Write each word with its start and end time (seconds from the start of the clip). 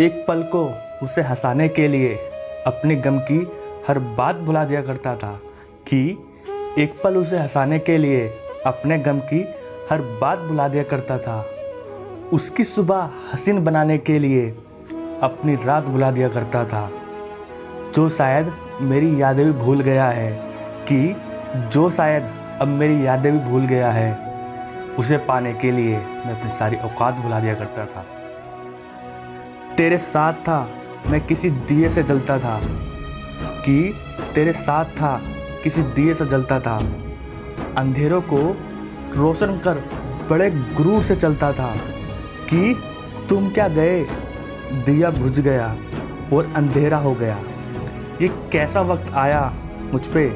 एक 0.00 0.24
पल 0.28 0.42
को 0.42 0.74
उसे 1.02 1.22
हंसाने 1.22 1.68
के 1.68 1.88
लिए 1.88 2.14
अपने 2.66 2.96
गम 2.96 3.18
की 3.18 3.38
हर 3.88 3.98
बात 3.98 4.36
भुला 4.36 4.64
दिया 4.64 4.82
करता 4.82 5.16
था 5.16 5.40
कि 5.88 6.18
एक 6.78 7.00
पल 7.04 7.16
उसे 7.16 7.38
हंसाने 7.38 7.78
के 7.78 7.98
लिए 7.98 8.26
अपने 8.66 8.98
गम 8.98 9.18
की 9.18 9.40
हर 9.90 10.02
बात 10.20 10.38
भुला 10.38 10.68
दिया 10.68 10.82
करता 10.82 11.18
था। 11.18 11.46
उसकी 12.32 12.64
सुबह 12.64 13.10
हसीन 13.34 13.64
बनाने 13.64 13.98
के 13.98 14.18
लिए 14.18 14.50
अपनी 15.22 15.54
रात 15.54 15.84
भुला 15.84 16.10
दिया 16.10 16.28
करता 16.28 16.64
था। 16.64 16.90
जो 17.94 18.10
शायद 18.10 18.52
मेरी 18.80 19.22
यादें 19.22 19.46
भी 19.46 19.52
भूल 19.52 19.80
गया 19.80 20.06
है 20.06 20.32
कि 20.88 21.16
जो 21.56 21.90
शायद 21.90 22.30
अब 22.60 22.68
मेरी 22.68 23.06
यादें 23.06 23.32
भी 23.32 23.38
भूल 23.38 23.66
गया 23.66 23.90
है, 23.90 24.18
उसे 24.98 25.18
पाने 25.18 25.52
के 25.52 25.70
लिए 25.70 25.96
मैं 25.96 26.40
अपनी 26.40 26.50
सारी 26.50 26.76
औकात 26.76 27.14
भुला 27.14 27.40
दिया 27.40 27.54
करता 27.54 27.86
था। 27.86 28.06
तेरे 29.76 29.98
साथ 29.98 30.32
था, 30.32 30.70
मैं 31.06 31.26
किसी 31.26 31.50
दिए 31.50 31.88
से 31.88 32.02
जलता 32.02 32.38
था। 32.38 32.60
कि 33.42 33.94
तेरे 34.34 34.52
साथ 34.52 34.84
था, 34.84 35.20
किसी 35.64 35.82
दिए 35.82 36.14
से 36.14 36.26
जलता 36.26 36.60
था। 36.60 36.92
अंधेरों 37.76 38.20
को 38.20 38.56
रोशन 39.14 39.58
कर 39.58 39.74
बड़े 40.30 40.50
गुरूर 40.50 41.02
से 41.02 41.16
चलता 41.16 41.52
था। 41.52 41.76
कि 42.50 42.82
तुम 43.28 43.50
क्या 43.50 43.68
गए? 43.68 44.04
दिया 44.72 45.10
बुझ 45.10 45.40
गया 45.40 45.76
और 46.32 46.52
अंधेरा 46.56 46.98
हो 46.98 47.14
गया। 47.14 47.38
ये 48.22 48.28
कैसा 48.52 48.80
वक्त 48.80 49.14
आया 49.14 49.54
मुझ 49.92 50.06
पे? 50.06 50.26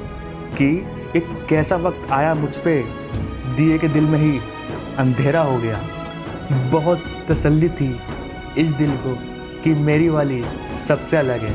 कि 0.59 0.87
एक 1.16 1.47
कैसा 1.49 1.77
वक्त 1.77 2.11
आया 2.11 2.35
मुझ 2.35 2.57
पे? 2.57 2.85
दिए 3.57 3.79
के 3.79 3.88
दिल 3.88 4.05
में 4.05 4.19
ही 4.19 4.41
अंधेरा 4.99 5.43
हो 5.43 5.59
गया। 5.59 5.80
बहुत 6.71 7.02
तसल्ली 7.29 7.69
थी 7.69 8.01
इस 8.59 8.69
दिल 8.69 8.97
को। 8.97 9.29
कि 9.65 9.75
मेरी 9.75 10.09
वाली 10.09 10.43
सबसे 10.89 11.16
अलग 11.16 11.41
है, 11.41 11.55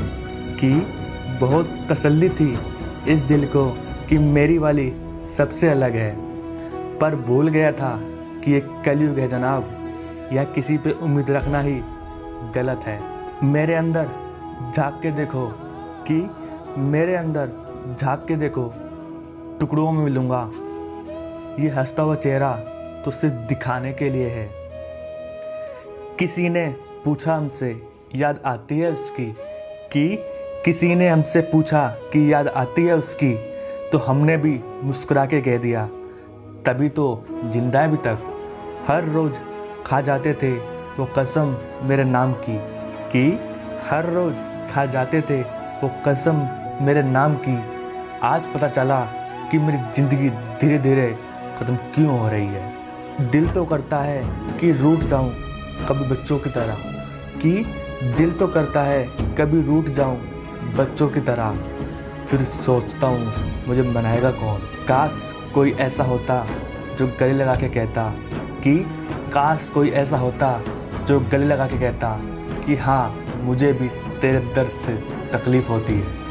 कि 0.56 0.70
बहुत 1.40 1.78
तसल्ली 1.90 2.28
थी 2.30 2.58
इस 3.08 3.22
दिल 3.22 3.46
को 3.46 3.64
कि 4.08 4.18
मेरी 4.18 4.58
वाली 4.58 4.92
सबसे 5.36 5.68
अलग 5.68 5.96
है। 5.96 6.14
पर 6.98 7.16
भूल 7.16 7.48
गया 7.48 7.72
था 7.72 7.98
कि 8.44 8.54
एक 8.54 8.68
कलयुग 8.86 9.18
है 9.18 9.28
जनाब, 9.28 9.70
या 10.32 10.44
किसी 10.44 10.78
पे 10.78 10.90
उम्मीद 10.92 11.30
रखना 11.30 11.60
ही 11.60 11.80
गलत 12.54 12.80
है। 12.84 13.00
मेरे 13.44 13.74
अंदर 13.74 14.08
झाँक 14.76 14.98
के 15.02 15.10
देखो 15.10 15.46
कि 16.06 16.14
मेरे 16.80 17.16
अंदर 17.16 17.50
झाँक 18.00 18.24
के 18.28 18.36
देखो, 18.36 18.72
टुकड़ों 19.60 19.90
में 19.92 20.02
मिलूँगा। 20.04 20.42
ये 21.60 21.68
हंसता 21.70 22.02
हुआ 22.02 22.14
चेहरा 22.14 22.52
तो 23.04 23.10
सिर्फ़ 23.10 23.34
दिखाने 23.48 23.92
के 23.92 24.10
लिए 24.10 24.28
है। 24.28 24.48
किसी 26.18 26.48
ने 26.48 26.66
पूछा 27.04 27.34
हमसे 27.34 27.70
याद 28.16 28.40
आती 28.46 28.78
है 28.78 28.92
उसकी 28.92 29.26
कि 29.92 30.08
किसी 30.64 30.94
ने 30.94 31.08
हमसे 31.08 31.40
पूछा 31.52 31.86
कि 32.12 32.32
याद 32.32 32.48
आती 32.48 32.84
है 32.84 32.94
उसकी 32.96 33.34
तो 33.92 33.98
हमने 33.98 34.36
भी 34.36 34.60
मुस्कुरा 34.84 35.24
के 35.26 35.40
कह 35.40 35.58
दिया। 35.58 35.86
तभी 36.66 36.88
तो 36.90 37.06
ज़िंदा 37.44 37.84
अभी 37.84 37.96
तक। 38.06 38.32
हर 38.88 39.04
रोज़ 39.10 39.38
खा 39.86 40.00
जाते 40.00 40.32
थे 40.34 40.52
वो 40.96 41.08
कसम 41.18 41.56
मेरे 41.82 42.04
नाम 42.06 42.32
की, 42.40 42.56
कि 43.12 43.24
हर 43.88 44.10
रोज़ 44.12 44.40
खा 44.72 44.84
जाते 44.86 45.20
थे 45.20 45.40
वो 45.82 45.90
कसम 46.06 46.46
मेरे 46.82 47.02
नाम 47.04 47.34
की। 47.38 47.56
आज 48.24 48.42
पता 48.54 48.68
चला 48.70 49.00
कि 49.50 49.58
मेरी 49.58 49.78
ज़िंदगी 49.96 50.30
धीरे 50.60 50.78
धीरे 50.80 51.10
ख़त्म 51.58 51.76
क्यों 51.94 52.18
हो 52.18 52.28
रही 52.28 52.46
है। 52.46 53.30
दिल 53.30 53.48
तो 53.48 53.64
करता 53.64 53.98
है 54.00 54.22
कि 54.58 54.72
रूठ 54.74 55.04
जाऊँ 55.04 55.30
कभी 55.88 56.08
बच्चों 56.10 56.38
की 56.38 56.50
तरह, 56.50 56.76
कि 57.36 57.64
दिल 58.02 58.32
तो 58.32 58.46
करता 58.46 58.82
है, 58.82 59.04
कभी 59.38 59.62
रूठ 59.62 59.84
जाऊँ 59.84 60.16
बच्चों 60.74 61.08
की 61.08 61.20
तरह। 61.20 61.58
फिर 62.26 62.44
सोचता 62.44 63.06
हूँ, 63.06 63.32
मुझे 63.68 63.82
मनाएगा 63.82 64.30
कौन? 64.30 64.58
काश 64.88 65.34
कोई 65.54 65.72
ऐसा 65.72 66.04
होता 66.04 66.46
जो 66.98 67.06
गले 67.20 67.32
लगा 67.32 67.54
के 67.56 67.68
कहता 67.68 68.14
कि, 68.64 68.78
काश 69.32 69.70
कोई 69.74 69.90
ऐसा 69.90 70.16
होता 70.16 70.60
जो 71.04 71.20
गले 71.20 71.46
लगा 71.46 71.66
के 71.66 71.78
कहता 71.78 72.20
कि 72.66 72.76
हाँ 72.76 73.24
मुझे 73.36 73.72
भी 73.72 73.88
तेरे 74.20 74.38
दर्द 74.38 74.68
से 74.68 74.94
तकलीफ़ 75.32 75.68
होती। 75.68 75.92
है 75.92 76.25